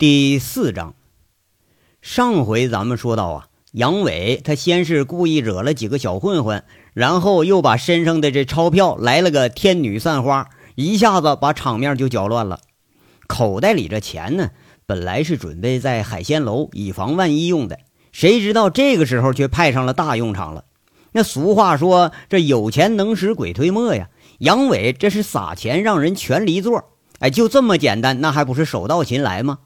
[0.00, 0.94] 第四章，
[2.00, 12.60] 上回咱们说到啊，杨伟他先是故意惹了几个小混混，然后又把身上的这钞票来了个天女散花，一下子把场面就搅乱了。
[13.26, 14.52] 口袋里这钱呢，
[14.86, 17.80] 本来是准备在海鲜楼以防万一用的，
[18.10, 20.64] 谁知道这个时候却派上了大用场了。
[21.12, 24.08] 那俗话说，这有钱能使鬼推磨呀。
[24.38, 26.84] 杨伟这是撒钱让人全离座，
[27.18, 29.58] 哎，就这么简单，那还不是手到擒来吗？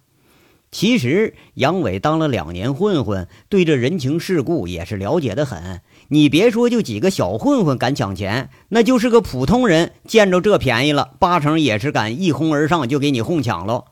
[0.75, 5.83] 其实杨伟当了两年混混，对这人情世故也是了解的很。
[6.09, 13.85] 你别说，就几个小混混敢抢钱，那就是个普通人见着这便宜了，八成也是敢一哄而上就给你哄抢喽。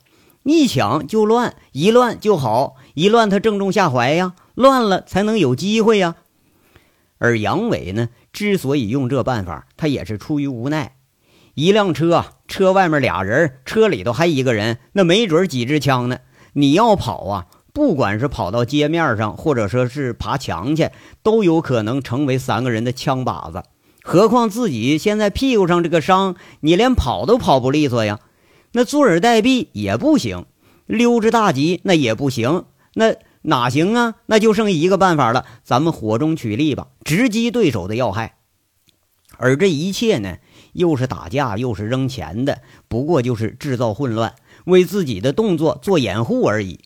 [0.42, 6.16] 一抢就乱，一乱就好，一乱他正中下怀呀，乱了才能有机会呀。
[7.18, 10.96] 而杨伟呢，之所以用这办法，他也是出于无奈。
[11.54, 16.18] 一辆车，车外面俩人，车里头还一个人，那没准几支枪呢。
[16.52, 20.90] 你要跑啊，不管是跑到街面上，或者说是爬墙去，
[21.22, 23.62] 都有可能成为三个人的枪靶子。
[24.02, 28.18] 何况自己现在屁股上这个伤，你连跑都跑不利索呀。
[28.72, 30.46] 那坐而待毙也不行，
[30.86, 34.14] 溜之大吉那也不行，那哪行啊？
[34.26, 38.36] 那就剩一个办法了，咱们火中取栗吧，直击对手的要害。
[39.38, 40.36] 而这一切呢，
[40.72, 44.34] 又是打架，又是扔钱的，不过就是制造混乱。
[44.66, 46.80] 为自己的动作做掩护而已，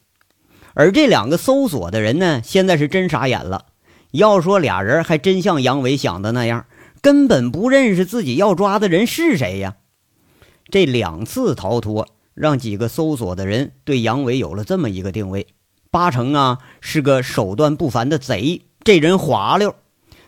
[0.75, 3.67] 而这两个搜索的人呢，现在是真傻眼了。
[4.13, 6.67] 要说俩人还真像杨伟想的那样，
[7.03, 9.77] 根本不认识自己要抓的人是谁呀。
[10.71, 15.47] 这两次逃脱，让几个搜索的人对杨伟有了这么一个定位：
[15.91, 18.63] 八成啊是个手段不凡的贼。
[18.83, 19.75] 这人滑溜，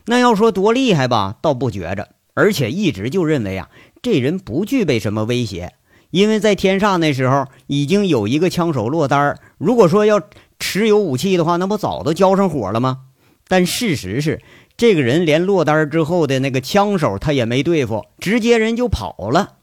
[0.06, 3.70] 那要说多厉害吧，倒不觉着，而且一直就认为啊，
[4.02, 5.74] 这人不具备什么威胁。
[6.10, 10.22] 因为在天煞那时候已经有一个枪手落单如果说要
[10.58, 13.00] 持有武器的话，那不早都交上火了吗？
[13.46, 14.42] 但事实是，
[14.76, 19.56] 这个人连落单之后的那个枪手他也没对付，直接人就跑了，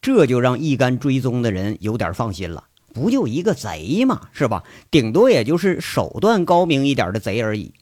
[0.00, 2.64] 这就让一干追踪的人有点放心了。
[2.92, 4.64] 不就一个贼嘛，是吧？
[4.90, 7.72] 顶多也就是手段高明一点的贼而已。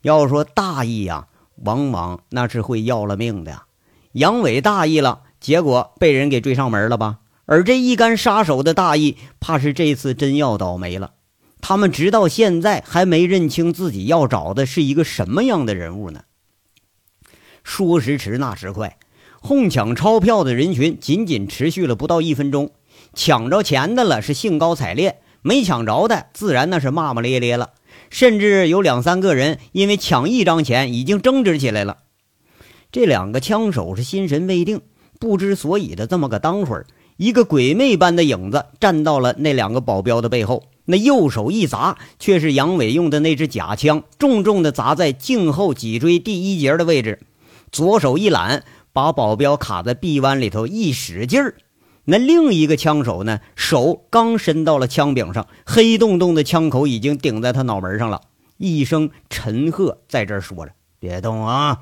[0.00, 1.26] 要说大意呀，
[1.56, 3.62] 往往那是会要了命的。
[4.12, 5.20] 杨伟大意了。
[5.44, 7.18] 结果被人给追上门了吧？
[7.44, 11.12] 而这一干杀手的大意，怕是这次真要倒霉了。
[11.60, 16.22] 他们直到现在还没认清自己要找的是一个什么样的人物呢？
[17.62, 18.96] 说时迟，那时快，
[19.42, 22.70] 哄抢钞票的人群仅仅持续了不到一分钟。
[23.12, 27.72] 抢着钱的了是兴高采烈，没抢着的自然那是骂骂咧咧了。
[28.08, 31.98] 甚至有两三个人因为抢一张钱已经争执起来了。
[32.90, 34.80] 这两个枪手是心神未定。
[35.18, 36.86] 不知所以的这么个当会儿，
[37.16, 47.20] 一个鬼魅般的影子站到了那两个保镖的背后，那右手一砸，却是杨伟用的那支假枪，重重的砸在颈后脊椎第一节的位置。
[47.70, 51.54] 左手一揽，把保镖卡在臂弯里头，一使劲儿，
[52.04, 58.20] 那另一个枪手呢，手刚伸到了枪柄上，黑洞洞的枪口已经顶在他脑门上了。
[58.56, 61.78] 一声沉喝在这儿说着：“别动啊！”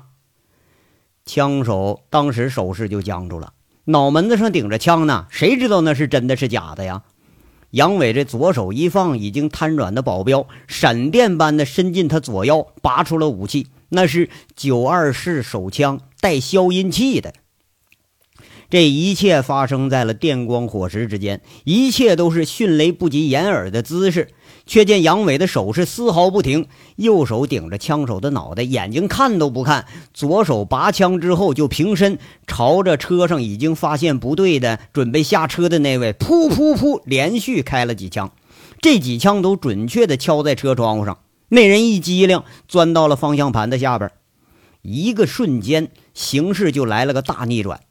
[1.25, 3.53] 枪手当时手势就僵住了，
[3.85, 7.03] 脑门子上顶着枪呢，谁知道那是真的是假的呀？
[7.71, 17.33] 杨伟这左手一放，已经瘫软的保镖闪电般的伸进他左腰，拔出了武器，那是九二式手枪，带消音器的。
[18.69, 24.29] 这一切发生在了电光火石之间，一切都是迅雷不及掩耳的姿势。
[24.65, 38.31] 却见杨伟的手是丝毫不停，右手顶着枪手的脑袋，眼睛看都不看；左手拔枪之后就平身，朝着车上已经发现不对的、准备下车的那位，噗噗噗，连续开了几枪。
[38.81, 41.19] 这几枪都准确的敲在车窗户上，
[41.49, 44.11] 那人一激灵，钻到了方向盘的下边。
[44.81, 47.81] 一个瞬间，形势就来了个大逆转。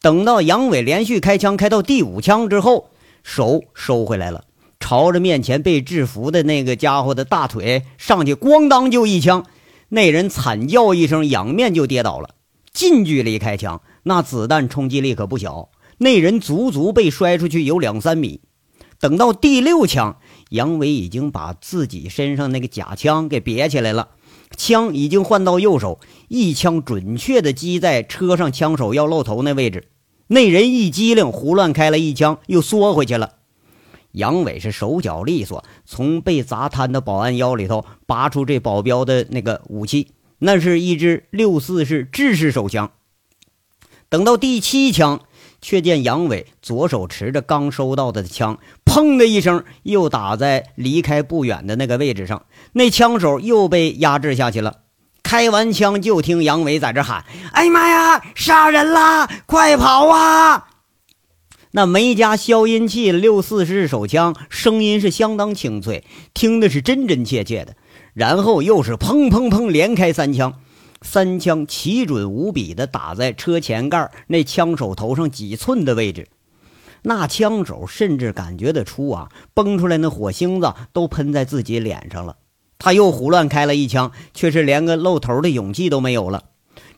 [0.00, 2.88] 等到杨伟连续开枪开到第五枪之后，
[3.22, 4.42] 手收回来了。
[4.82, 9.46] 朝着面前被制服的那个家伙的大腿上去，咣当就一枪，
[9.90, 12.30] 那人惨叫一声，仰面就跌倒了。
[12.72, 18.40] 近距离开枪，那子弹冲击力可不小，那人足足被摔出去有两三米。
[18.98, 20.18] 等到第六枪，
[20.50, 24.08] 杨伟已经把自己身上那个假枪给别起来了，
[24.56, 29.88] 枪已经换到右手，一枪准确的击在车上枪手要露头那位置。
[30.26, 33.34] 那人一激灵，胡乱开了一枪，又缩回去了。
[34.12, 42.90] 杨伟是手脚利索，从被砸瘫的保安腰里头拔出这保镖的那个武器，那是一支六四式制式手枪。
[44.08, 45.20] 等到第七枪，
[45.62, 54.80] 却见杨伟左手持着刚收到的枪，砰的一声，又打在离开不远的那个位置上，那枪手又被压制下去了。
[55.22, 59.26] 开完枪，就听杨伟在这喊：“哎呀妈呀，杀人啦！
[59.46, 60.68] 快跑啊！”
[61.72, 66.04] 那没加消音器六四式手枪，声音是相当清脆，
[66.34, 67.74] 听的是真真切切的。
[68.14, 70.60] 然后又是砰砰砰，连开三枪，
[71.00, 76.28] 三枪奇准无比的打在车前盖那枪手头上几寸的位置。
[77.04, 82.36] 那枪手甚至感觉得出啊，崩出来那火星子都喷在自己脸上了。
[82.78, 86.44] 他又胡乱开了一枪，却是连个露头的勇气都没有了。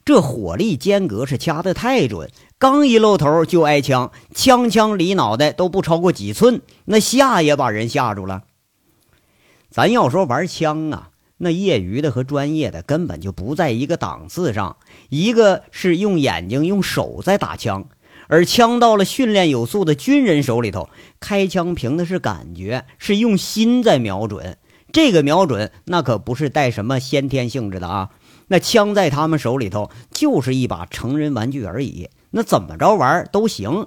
[0.05, 2.31] 这火力间隔是掐得太准，
[2.65, 8.45] 刚一露头就挨枪，枪枪离脑袋都不超过几寸，那吓也把人吓住了。
[9.69, 14.79] 咱要说玩枪啊，那业余的和专业的根本就不在一个档次上。
[15.11, 17.85] 一个是用眼睛、用手在打枪，
[18.29, 20.89] 而枪到了训练有素的军人手里头，
[21.21, 24.57] 开枪凭的是感觉，是用心在瞄准。
[24.91, 28.09] 这个瞄准那可不是带什么先天性质的啊。
[28.49, 33.87] 那枪在他们手里头就是一把成人玩具而已，那怎么着玩都行。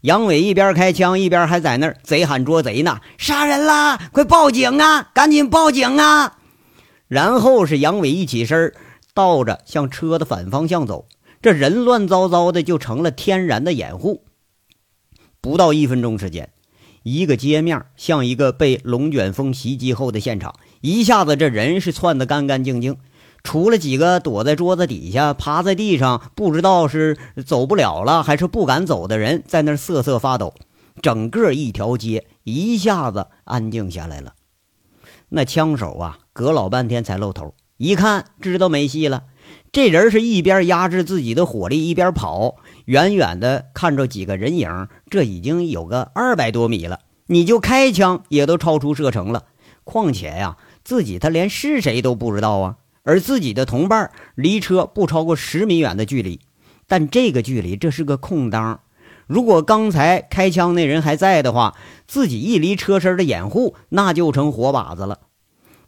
[0.00, 3.96] 杨伟一边开枪一边还在那儿贼喊捉贼呢，杀人啦！
[4.10, 5.10] 快报警啊！
[5.14, 6.38] 赶紧报警啊！
[7.06, 8.74] 然后是杨伟一起身，
[9.14, 11.06] 倒着向车的反方向走，
[11.40, 14.24] 这人乱糟糟的就成了天然的掩护。
[15.40, 16.50] 不到一分钟时间，
[17.04, 22.96] 一个街面像一个被龙卷风袭击后的现场，一下子这人是窜得干干净净。
[23.42, 27.16] 除了几个躲在桌子底下、趴在地上，不知道是
[27.46, 30.54] 走不了了还是不敢走的人，在那瑟瑟发抖。
[31.02, 34.34] 整个一条街一下子安静下来了。
[35.30, 39.22] 那枪手啊，隔老半天才露头，一看知道没戏了。
[39.72, 42.56] 这人是一边压制自己的火力，一边跑。
[42.84, 47.00] 远远的看着几个人影，这已经有个二百多米了。
[47.26, 49.44] 你就开枪也都超出射程了。
[49.84, 52.76] 况且呀，自己他连是谁都不知道啊。
[53.02, 56.40] 而自己的同伴离车不超过十米远的距离，
[56.86, 58.80] 但这个距离这是个空当。
[59.26, 61.76] 如果刚才开枪那人还在的话，
[62.06, 65.20] 自己一离车身的掩护，那就成活靶子了。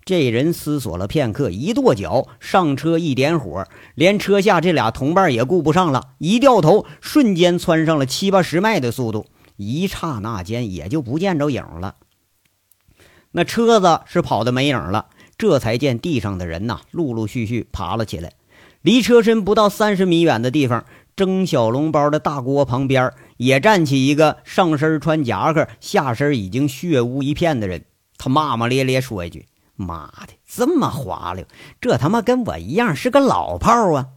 [0.05, 9.27] 这人思索了片刻，一跺脚上车，一点火，连车下这俩同伴也顾不上了，一掉头，瞬间窜上了七八十迈的速度，
[9.57, 11.97] 一刹那间也就不见着影了。
[13.33, 15.07] 那车子是跑的没影了。
[15.43, 18.35] 这才见地上的人呐，陆陆续续爬了起来。
[18.81, 20.85] 离车身不到三十米远的地方，
[21.17, 27.85] 蒸小笼包的大锅旁边也站起一个上身穿夹克、下身已经血污一片的人。
[28.19, 31.45] 他骂骂咧咧说一句：“妈的，这么滑溜，
[31.81, 34.11] 这他妈跟我一样是个老炮啊！”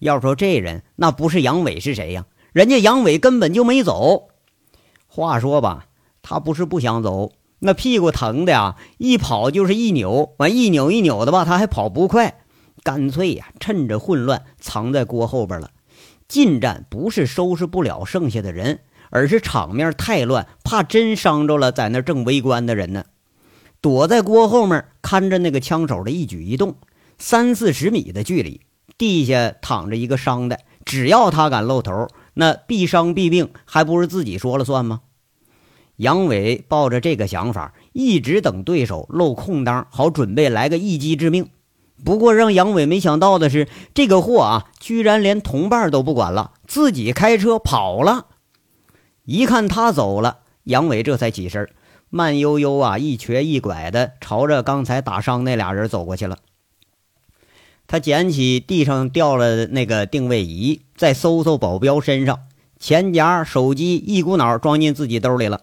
[0.00, 2.26] 要说这人，那不是杨伟是谁呀？
[2.52, 4.28] 人家杨伟根本就没走。
[5.06, 5.86] 话说吧，
[6.20, 7.32] 他不是不想走。
[7.64, 12.40] 那屁股疼的呀，一跑就是一扭，完一扭一扭的吧，他还跑不快，
[12.82, 15.70] 干脆呀，趁着混乱藏在锅后边了。
[16.26, 18.80] 近战不是收拾不了剩下的人，
[19.10, 23.04] 而是场面太乱，怕真伤着了在那正围观的人呢。
[23.80, 26.74] 躲在锅后面看着那个枪手的一举一动，
[27.16, 28.62] 三四十米的距离，
[28.98, 35.02] 地下躺着一个伤的，只要他敢露头，那必伤必病，还不是自己说了算吗？
[36.02, 41.48] 杨伟抱着这个想法，一直等对手露空当，好准备来个一击致命。
[42.04, 48.26] 不过让杨伟没想到的是，这个货啊，居然连同伴都不管了，自己开车跑了。
[49.24, 51.70] 一看他走了，杨伟这才起身，
[52.10, 56.38] 慢悠悠啊，一瘸一拐的朝着刚才打伤那俩人走过去了。
[57.86, 62.40] 他捡起地上掉了那个定位仪，再搜搜保镖身上，
[62.80, 65.60] 钱夹、手机一股脑装进自己兜里了。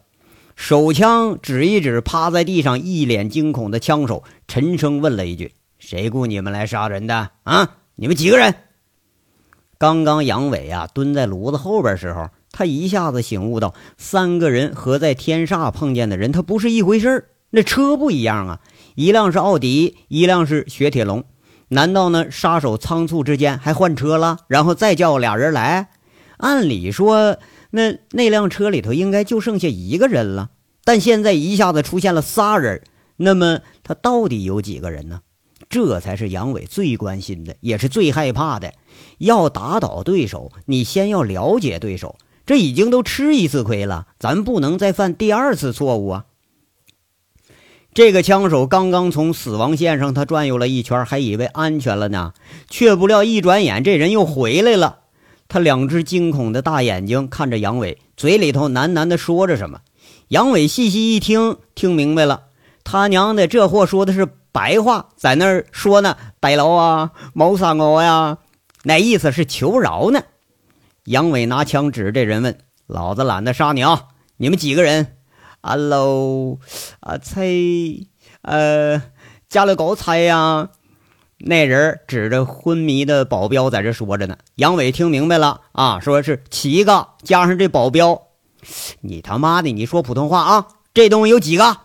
[0.60, 7.30] 手枪指一指趴在地上一脸惊恐的枪手，沉声问了一句：“谁雇你们来杀人的？
[7.44, 8.54] 啊，你们几个人？”
[9.80, 18.60] 刚刚杨伟啊蹲在炉子后边时候，他一下子醒悟到，三个人和在天煞碰见的人他不是一回事那车不一样啊，
[18.96, 21.24] 一辆是奥迪，一辆是雪铁龙。
[21.70, 25.92] 难道呢杀手仓促之间还换车了，然后再叫俩人来？
[26.38, 27.38] 按理说。
[27.72, 30.50] 那那辆车里头应该就剩下一个人了，
[30.84, 32.82] 但现在一下子出现了仨人，
[33.18, 35.22] 那么他到底有几个人呢？
[35.70, 38.74] 这才是杨伟最关心的，也是最害怕的。
[39.20, 42.18] 要打倒对手，你先要了解对手。
[42.48, 46.26] 这已经都吃一次亏了，咱不能再犯第二次错误啊！
[47.94, 52.34] 这个枪手刚刚从死亡线上他转悠了一圈，还以为安全了呢，
[52.68, 55.02] 却不料一转眼这人又回来了。
[55.50, 59.82] 他两只惊恐的大眼睛看着杨伟，嘴里头喃喃的说着什么。
[60.28, 62.44] 杨伟细细一听，听明白了，
[62.84, 68.38] 他娘的，这货说的是白话，在那儿说呢：“白劳啊，谋杀我呀！”
[68.84, 70.22] 那意思是求饶呢。
[71.06, 74.10] 杨伟拿枪指着这人问：“老子懒得杀你啊！
[74.38, 75.18] 你们几个人
[75.62, 76.60] ？”“阿喽，
[77.00, 77.48] 啊猜，
[78.44, 79.02] 呃，
[79.50, 80.70] 加了狗菜呀。”
[81.42, 84.38] 那人指着昏迷的保镖在这说着呢。
[84.56, 88.24] 杨伟听明白了啊，说是七个加上这保镖。
[89.00, 90.68] 你他妈的，你说普通话啊？
[90.94, 91.78] 这东西有几个？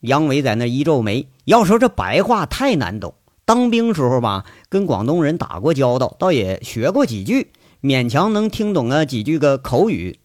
[0.00, 1.28] 杨伟在那一皱眉。
[1.46, 3.14] 要说这白话太难懂，
[3.44, 7.52] 当兵时候吧，跟广东人打过交道，倒也学过几句，
[7.82, 10.20] 勉强能听懂啊几句个口语。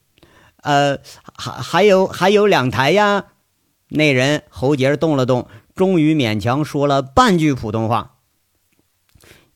[0.61, 0.99] 呃，
[1.35, 3.25] 还还有还有两台呀。
[3.89, 8.17] 那人喉结动了动，终于勉强说了半句普通话。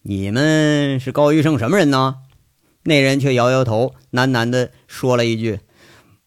[0.08, 2.18] 你们是高玉胜什么人呢？
[2.84, 5.62] 那人却摇摇头，喃喃地说了一句：“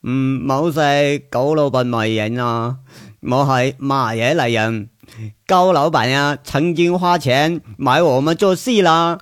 [0.03, 2.79] 嗯，冇系高老板买人啊，
[3.21, 4.89] 我系马爷来人。
[5.47, 9.21] 高老板呀，曾经花钱买我们做戏啦。”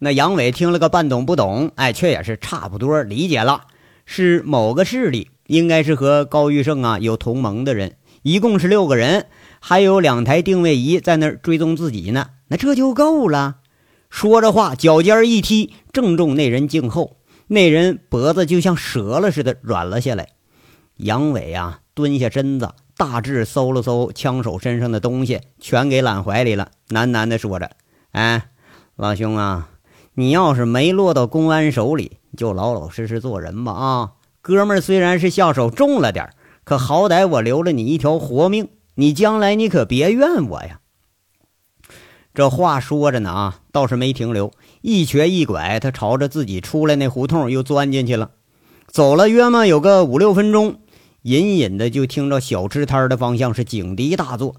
[0.00, 3.66] 那杨伟听了个半懂不懂，哎，却也是差不多理解了，
[4.04, 9.26] 是某个势力，应该是和高玉胜啊有同盟的人，一共是六个人，
[9.60, 13.58] 还有两台定位仪在那儿追踪自己呢，那这就够了。
[14.10, 17.16] 说着话，脚尖一踢，正中那人颈后。
[17.48, 20.28] 那人脖子就像折了似的软了下来。
[20.96, 27.70] 杨伟啊，蹲下身子，大致搜了搜枪手身上的东西，全给揽怀里了，喃喃地说着
[28.12, 28.50] ：“哎，
[28.96, 29.70] 老兄啊，
[30.14, 33.72] 你要是没落到公安手里，就老老实实做人吧。
[33.72, 34.12] 啊，
[34.42, 36.30] 哥们儿虽然是下手重了点
[36.64, 40.80] 可好歹我留了你一条活命，你将来你可别怨我呀。”
[42.38, 48.30] 这话说着呢啊，倒是没停留，一瘸一拐，他朝着自己出来那胡同又钻进去了。
[48.86, 50.76] 走了约么有个五六分钟，
[51.22, 54.54] 隐隐的就听着小吃摊的方向是警笛大作。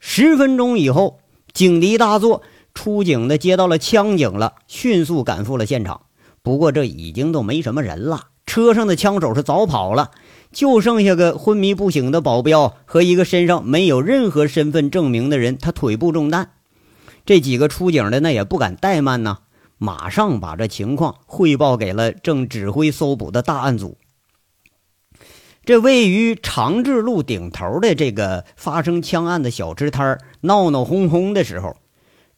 [0.00, 1.20] 十分钟以后，
[1.52, 2.42] 警笛大作，
[2.74, 6.06] 出警的接到了枪警了，迅速赶赴了现场。
[6.42, 10.10] 不过这已经都没什么人了，车上的枪手是早跑了，
[10.50, 16.50] 就剩下个昏迷不醒的保镖和一个身上没有任何身份证明的人，他腿部中弹。
[17.24, 19.38] 这几个出警的那也不敢怠慢呐，
[19.78, 23.96] 马上把这情况汇报给了正指挥搜捕的大案组。
[25.64, 31.76] 这位于长治路顶头的这个发生枪案的小吃摊闹闹哄哄的时候，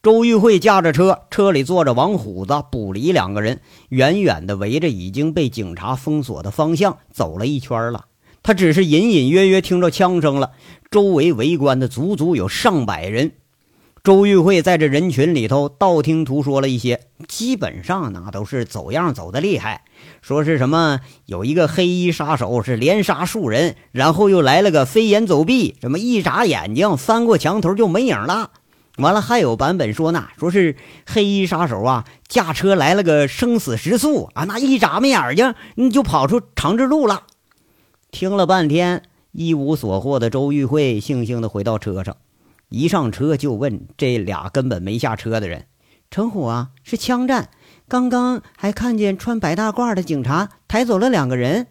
[0.03, 8.05] 周玉慧驾着车，车里坐着王虎子、卜离两个人，远远的围着已经被警察封锁的方向走了一圈了。
[8.43, 10.51] 他只是隐隐约约听着枪声了，
[10.91, 13.33] 周围围观的足足有上百人。
[14.05, 19.81] 周玉慧在这人群里头道听途说了一些，基本上那都是走样走的厉害。
[20.21, 28.51] 说是什么有一个黑衣杀手是连杀数人，然后又来了个飞檐走壁，什么一眨眼睛翻过墙头就没影了。
[28.99, 37.23] 完了还有版本说呢说是黑衣杀手啊驾车来了个生死时速啊，那一眨巴眼睛你就跑出长治路了。
[38.11, 42.15] 听了半天一无所获的周玉慧悻悻地回到车上。
[42.69, 45.67] 一上车就问这俩根本没下车的人
[46.11, 47.51] ：“陈虎啊，是枪战，
[47.89, 51.69] 刚刚还看见穿白大褂的警察抬走了两个人。”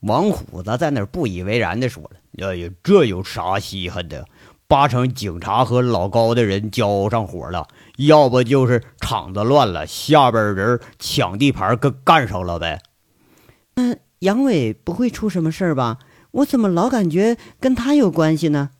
[0.00, 2.10] 王虎子在那儿不以为然地说了
[2.46, 4.26] ：“哎呀，这有啥稀罕的？
[4.68, 12.80] 八成警察和老高的人交上火了，要不就是场子乱了，下边人抢地盘跟干上了呗。
[13.76, 15.98] ”“那杨伟不会出什么事儿吧？
[16.32, 18.70] 我怎么老感觉跟他有关系呢？”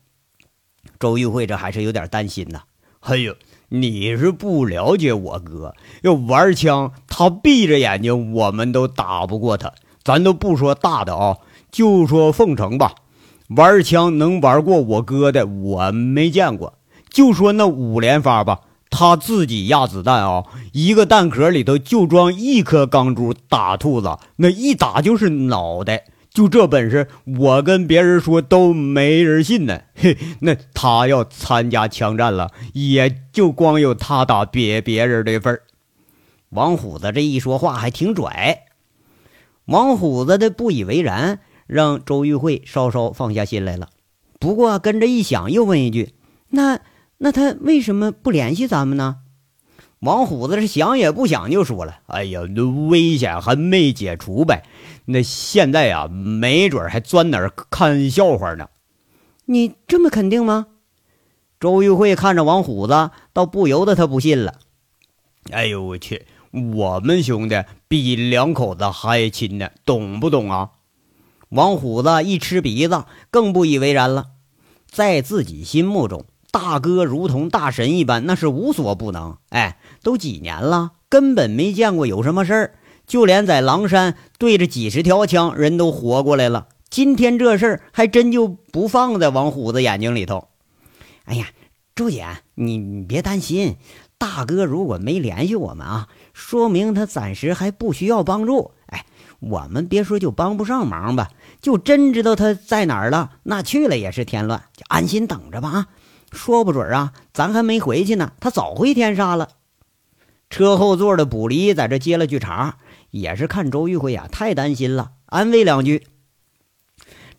[0.99, 2.61] 周玉慧这还是有点担心呐。
[3.01, 3.35] 哎呦，
[3.69, 9.71] 你是不了解我哥，要玩枪，他闭着眼睛我们都打不过他。
[10.03, 11.37] 咱都不说大的啊，
[11.71, 12.95] 就说凤城吧，
[13.49, 16.73] 玩枪能玩过我哥的，我没见过。
[17.09, 26.05] 就说那五连发吧，他自己压子弹啊，一个弹壳里头就装一颗钢珠，打兔子那一打就是脑袋。
[26.37, 29.79] 就这本事，我跟别人说都没人信呢。
[29.97, 35.63] 嘿，那他要参加枪战了，也就光有他打别别人的份儿。
[36.49, 38.65] 王虎子这一说话还挺拽，
[39.65, 43.89] 王虎子的不以为然，让周玉慧稍稍放下心来了。
[44.39, 46.13] 不过跟着一想，又问一句
[46.49, 46.79] ：“那
[47.17, 49.21] 那他为什么不联系咱们呢？”
[49.99, 54.63] 王虎子是想也不想就说了：“哎呀，那危险还没解除呗。”
[55.05, 58.67] 那现在呀，没准还钻哪儿看笑话呢。
[59.45, 60.67] 你这么肯定吗？
[61.59, 64.55] 周玉慧看着王虎子，倒不由得他不信了。
[65.51, 66.25] 哎呦我去！
[66.51, 70.71] 我们兄弟比两口子还亲呢，懂不懂啊？
[71.49, 74.27] 王虎子一吃鼻子，更不以为然了。
[74.89, 76.25] 在自己心目中，
[76.57, 79.37] 大哥如同大神一般，那是无所不能。
[79.49, 82.73] 哎，都几年了，根本没见过有什么事儿。
[83.05, 86.69] 就连在狼山对着几十条枪，人都活过来了。
[86.89, 90.47] 今天这事儿还真就不放在王虎子眼睛里头。
[91.25, 91.45] 哎呀，
[91.95, 93.75] 周姐，你你别担心，
[94.17, 98.71] 大哥如果没联系我们啊，说明他暂时还不需要帮助。
[98.87, 99.05] 哎，
[99.39, 101.29] 我们别说就帮不上忙吧，
[101.61, 104.63] 就真知道他在哪儿了，那去了也是添乱。
[104.75, 105.87] 就安心等着吧啊，
[106.31, 109.49] 说不准啊，咱还没回去呢，他早回天杀了。
[110.49, 112.77] 车后座的卜离在这接了句茬，
[113.11, 116.07] 也是看周玉慧呀太担心了，安慰两句。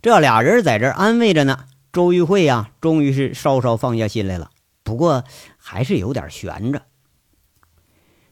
[0.03, 4.51] 这俩人在这安慰着呢，周玉慧呀，终于是稍稍放下心来了。
[4.83, 5.25] 不过
[5.57, 6.83] 还是有点悬着。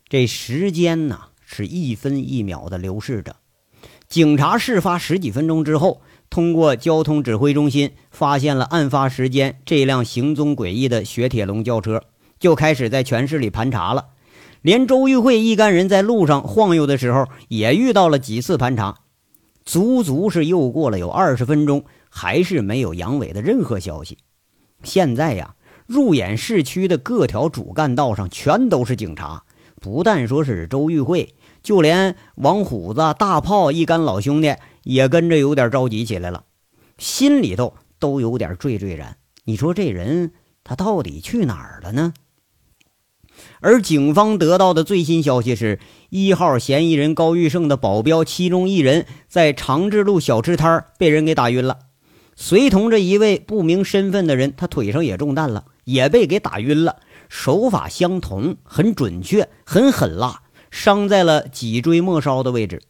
[0.08, 3.36] 这时间呢，是一分一秒的流逝着。
[4.08, 6.00] 警察事发十几分钟之后，
[6.36, 12.02] 通过交通指挥中心发现了案发时间这辆行踪诡异的雪铁龙轿车，
[12.38, 14.08] 就开始在全市里盘查了。
[14.60, 18.96] 连周玉慧一干人在路上晃悠的时候，也遇到了几次盘查。
[19.64, 24.18] 足足是又过了有二十分钟，还是没有杨伟的任何消息。
[24.82, 25.54] 现在呀，
[25.86, 29.44] 入眼市区的各条主干道上全都是警察，
[29.80, 34.54] 不但说是周玉慧，就连王虎子、大炮一干老兄弟
[34.86, 36.44] 也跟着有点着急起来了，
[36.96, 39.16] 心里头都有点惴惴然。
[39.44, 40.30] 你说这人
[40.62, 42.14] 他到底去哪儿了呢？
[43.60, 51.80] 而警方得到的最新消息是，一号嫌疑人高玉胜的保镖其中一人在长治路小吃摊被人给打晕了，
[52.36, 57.00] 随同着一位不明身份的人，他腿上也中弹了，也被给打晕了。
[57.28, 62.80] 手法相同，很准确，很狠辣，伤在了脊椎末梢的位置。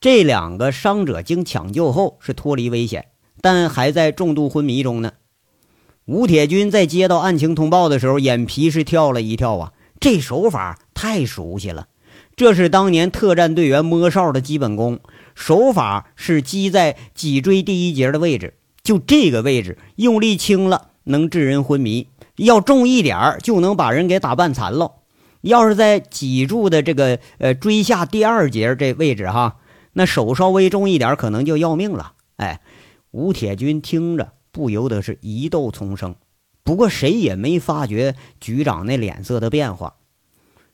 [0.00, 3.08] 这两个伤者经抢救后是脱离危险，
[3.42, 5.12] 但还在重度昏迷中呢。
[6.06, 9.72] 吴铁军在接到案情通报的时候，眼皮是跳了一跳啊！
[10.00, 11.88] 这手法太熟悉了，
[12.34, 15.00] 这是当年特战队员摸哨的基本功。
[15.34, 24.92] 手法是击在脊椎第一节的位置，就这个位置，用力轻了能致人昏迷，要重一点就能把人给打半残了。
[25.42, 29.56] 要是在脊柱的这个呃椎下第二节这位置哈，
[30.00, 32.14] 那手稍微重一点，可能就要命了。
[32.36, 32.62] 哎，
[33.10, 34.32] 吴铁军听着。
[34.52, 36.16] 不由得是疑窦丛生，
[36.64, 39.94] 不过谁也没发觉局长那脸色的变化。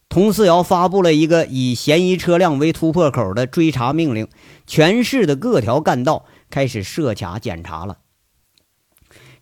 [0.09, 4.29] 佟四瑶发布了一个以嫌疑车辆为突破口的追查命令，
[4.67, 7.99] 全市的各条干道开始设卡检查了。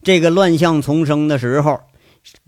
[0.02, 1.82] 这个乱象丛生的时候，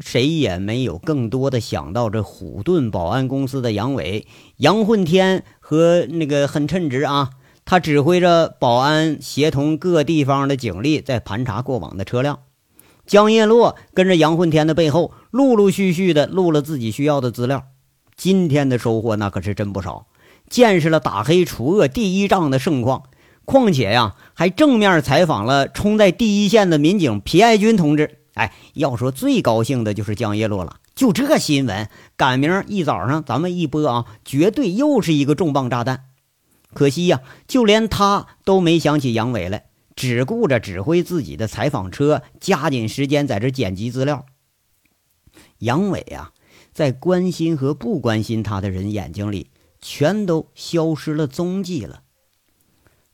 [0.00, 7.30] 谁也没有更多的想到这虎盾保安公司的杨伟、杨混天和那个很称职啊。
[7.64, 12.38] 他指挥着保安，协同各地方的警力在盘查过往的车辆。
[13.06, 17.64] 江叶落跟着杨混天的背后，陆陆续续的录了自己需要的资料。
[18.16, 20.06] 今天的收获那可是真不少，
[20.48, 23.02] 见识了打黑除恶第一仗的盛况。
[23.44, 28.18] 况且呀，还正面采访了冲在第一线的民警皮爱军同志。
[28.36, 30.80] 哎，要说最高兴的就是江叶落了。
[30.94, 36.04] 就这新闻，赶明儿一早上咱们一播啊，绝对又是一个重磅炸弹。
[36.74, 44.26] 可惜呀，就连他都没想起杨伟来，只顾着指挥自己的采访车，加紧时间在这剪辑资料。
[45.60, 46.32] 杨伟啊，
[46.74, 52.02] 在关心和不关心他的人眼睛里，全都消失了踪迹了。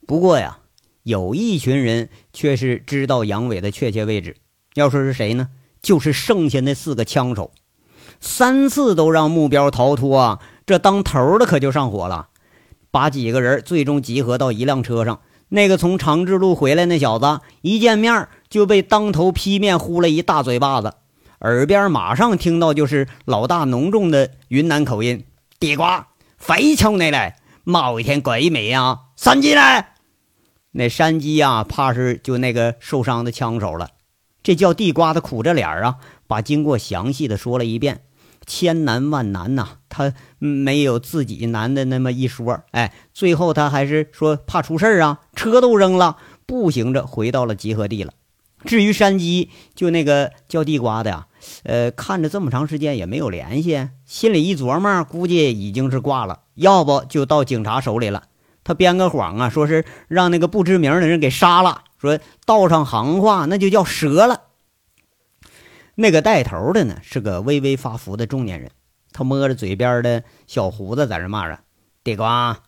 [0.04, 0.58] 不过呀，
[1.04, 4.36] 有一群人却是知道杨伟的确切位置。
[4.74, 5.48] 要说是谁呢？
[5.82, 7.50] 就是剩下那四个枪手，
[8.20, 10.40] 三次都让目标逃脱啊！
[10.64, 12.28] 这当头的可就上火了。
[12.90, 20.94] 把几个人最终集合到一辆车上，那个从长治路回来那小子一见面就被当头劈面呼了一大嘴巴子，
[21.40, 25.24] 耳边马上听到就是老大浓重的云南口音
[25.58, 26.08] ：“地瓜，
[26.38, 29.60] 非冲你来，某一天鬼美啊，山鸡呢？
[30.72, 33.88] 那山鸡呀，怕是就那个受伤的枪手了。
[34.42, 38.02] 这叫地瓜的苦着脸啊，把经过详细的说了一遍。
[38.44, 42.64] 千难万难呐，他没有自己难的那么一说。
[42.72, 48.12] 哎，最后他还是说怕出事啊，车都扔了，步行着回到了集合地了。
[48.64, 51.26] 至于山鸡，就那个叫地瓜的呀，
[51.62, 58.24] 呃，看着这么长时间也没有联系，心里一琢磨，估计已经是挂了，要不就到警察手里了。
[58.64, 64.40] 他编个谎啊，说是让那个不知名的人给杀了，说道上行话，那就叫折了。
[65.94, 68.72] 那个带头的呢，是个微微发福的中年人，
[69.12, 71.60] 他摸着嘴边的小胡子，在这骂着
[72.02, 72.58] ：“地瓜，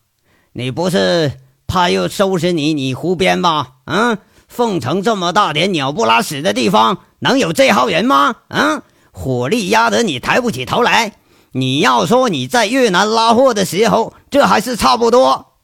[0.53, 1.33] 你不是
[1.67, 2.75] 怕又收拾你？
[2.75, 3.79] 你胡编吧？
[3.87, 8.37] 嗯，凤城这么大点鸟不拉屎的地方，能有这号人吗？
[8.49, 11.17] 嗯，火力压得你抬不起头来。
[11.53, 15.55] 你要说你在越南拉货的时候，这还是差不多。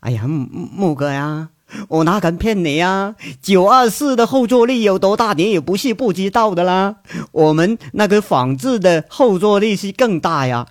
[0.00, 1.50] 哎呀，木木哥呀。”
[1.88, 3.14] 我哪敢骗你呀？
[3.40, 6.96] 九二四的后坐力有多大，你也不是不知道的啦。
[7.32, 10.66] 我们那个仿制的后坐力是更大呀。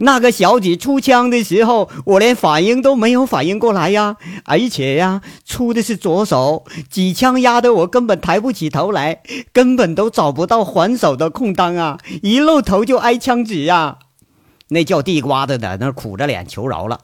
[0.00, 4.16] 那个小姐出枪的时候，我连反应都没有反应过来呀。
[4.44, 9.20] 而且呀，出的是左手，几枪压得我根本抬不起头来，
[9.52, 11.98] 根本都找不到还手的空当啊！
[12.22, 13.98] 一露头就挨枪指呀。
[14.68, 17.00] 那叫地瓜的在那苦着脸求饶了。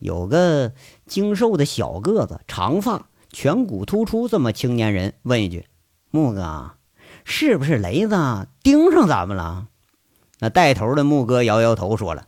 [0.00, 0.72] 有个。
[1.06, 5.66] 精瘦的小个子，长发，颧骨突出，这么青年人问一句
[6.12, 6.72] ：“木哥，
[7.24, 9.66] 是不是雷子盯上咱们了？”
[10.38, 12.26] 那带头的木哥摇摇头，说了：“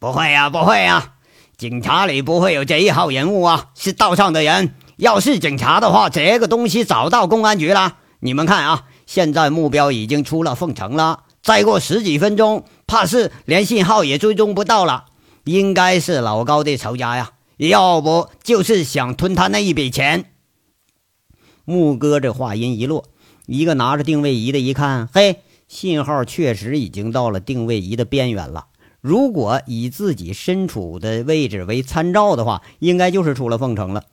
[0.00, 1.16] 不会呀，不会呀，
[1.58, 4.74] 警察里不会有这一号人物啊，是道上的人。
[4.96, 7.98] 要是警察的话，这个东西早到公安局了。
[8.20, 15.04] 你们看啊，现在目标已经出了凤城了，再过十几分钟，怕是连信号也追踪不到了。
[15.44, 20.24] 应该是老高的仇家呀。”要不就是想吞他那一笔钱。
[21.64, 23.04] 木哥这话音一落，
[23.46, 28.66] 一个拿着定位仪的一看，嘿，信号确实已经到了定位仪的边缘了。
[29.00, 34.04] 如果以自己身处的位置为参照的话，应该就是出了凤城了。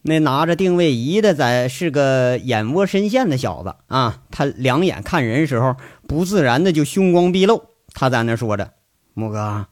[0.00, 7.64] 那拿着定位仪的，在是个眼窝深陷的小子啊，他两眼看人时候不自然的就凶光毕露。
[7.92, 8.72] 他在那说着
[9.12, 9.66] ：“木哥，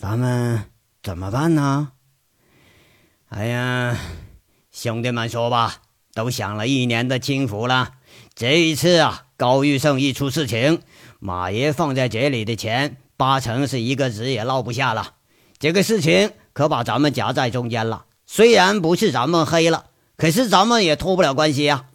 [0.00, 0.64] 咱们。”
[1.02, 1.92] 怎么办呢？
[3.30, 3.96] 哎呀，
[4.70, 5.76] 兄弟们说吧，
[6.12, 7.92] 都享了一年的清福了。
[8.34, 10.82] 这一次啊，高玉胜一出事情，
[11.18, 15.14] 马爷放在这里的钱，八成是一个子也落不下了。
[15.58, 18.04] 这个事情可把咱们夹在中间了。
[18.26, 19.86] 虽然不是咱们黑了，
[20.18, 21.86] 可是咱们也脱不了关系呀。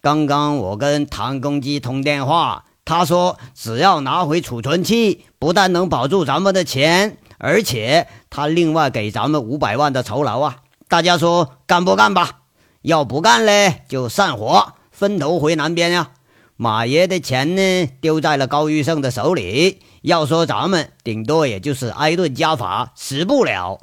[0.00, 7.18] 刚刚我跟唐公鸡通电话，他说只要拿回储存器，不但能保住咱们的钱。
[7.44, 10.56] 而且他另外给咱们五百万的酬劳啊！
[10.88, 12.40] 大家说干不干吧？
[12.80, 16.12] 要不干嘞，就散伙，分头回南边呀。
[16.56, 19.82] 马爷的钱呢，丢在了高玉胜的手里。
[20.00, 23.78] 要说咱们顶多也就是挨顿家法，死不了。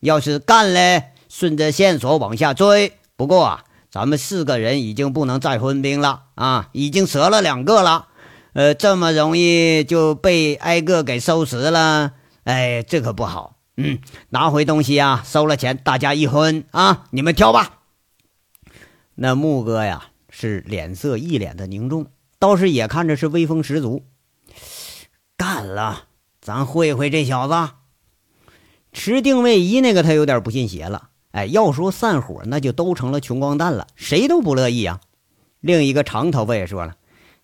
[0.00, 2.92] 要是干嘞，顺着线索往下追。
[3.16, 8.08] 不过啊，咱们四个人已经不能再分兵了啊，已经折了两个了。
[8.52, 12.12] 呃，这么容易就被挨个给收拾了。
[12.46, 13.56] 哎，这可不好。
[13.76, 17.80] 嗯，拿回东西啊，收了钱，大家一分啊，你们挑吧。
[19.16, 22.06] 那木哥呀，是脸色一脸的凝重，
[22.38, 24.06] 倒是也看着是威风十足。
[25.36, 26.04] 干了，
[26.40, 27.72] 咱会会这小子。
[28.92, 31.10] 持定位仪那个他有点不信邪了。
[31.32, 35.00] 哎，要说散伙，那就都成了穷光蛋了，谁都不乐意啊。
[35.58, 36.94] 另一个长头发也说了，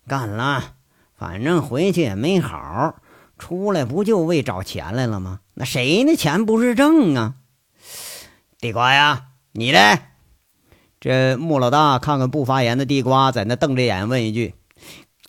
[0.07, 0.75] 干了，
[1.17, 2.95] 反正回去也没好。
[3.43, 5.41] 出来不就为找钱来了吗？
[5.53, 7.35] 那谁的钱不是挣啊？
[8.57, 9.99] 地瓜呀，你呢？
[11.01, 14.55] 这穆老大看看不发言的地瓜，在那瞪着眼问一句：“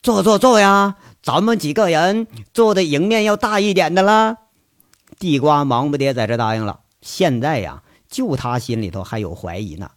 [0.01, 4.37] 坐坐坐呀，咱们几个人坐的迎面要大一点的了。”
[5.19, 6.83] 地瓜忙不迭在这答应了。
[7.01, 9.91] 现在呀，就他心里头还有怀疑呢。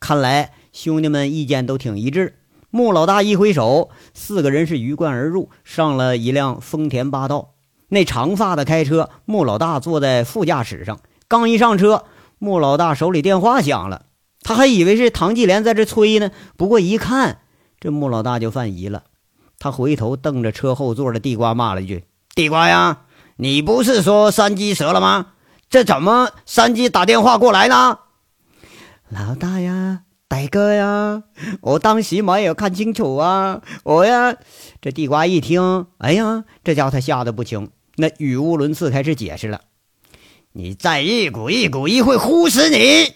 [0.00, 2.40] 看来兄弟们意见都挺一致。
[2.70, 7.54] 穆老大一挥手，四个人是鱼贯而入，上了一辆丰田霸道。
[7.90, 11.00] 那长发的开车，穆老大坐在副驾驶上。
[11.28, 12.04] 刚一上车，
[12.38, 14.06] 穆老大手里电话响了，
[14.42, 16.30] 他还以为是唐继莲在这催呢。
[16.56, 17.40] 不过一看，
[17.78, 19.02] 这穆老大就犯疑了。
[19.58, 23.02] 他回头瞪着车后座的地瓜，骂了一句：“地瓜呀，
[23.36, 25.32] 你不是说山鸡折了吗？
[25.68, 27.98] 这怎么山鸡打电话过来呢？”
[29.10, 31.24] 老大呀，大哥呀，
[31.60, 34.36] 我当时没有看清楚啊，我呀，
[34.80, 37.70] 这地瓜一听，哎呀，这叫他吓得不轻。
[37.96, 39.62] 那语无伦次开始解释了
[40.52, 43.14] ：“你再一股一股一会呼死你！”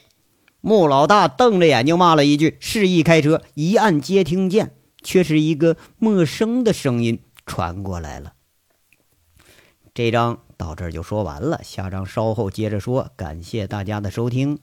[0.60, 3.42] 穆老大瞪着眼睛骂了一句，示意开车。
[3.54, 8.32] 一按接听键，却是一个陌生的声音传过来了。
[9.92, 13.10] 这章到这儿就说完了，下章稍后接着说。
[13.14, 14.58] 感谢大家的收听。